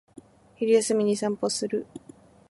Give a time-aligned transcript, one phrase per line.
[0.55, 1.85] 昼休みに散歩する